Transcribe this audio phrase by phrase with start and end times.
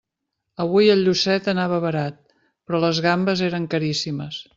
[0.63, 2.17] Avui el llucet anava barat,
[2.71, 4.41] però les gambes eren caríssimes.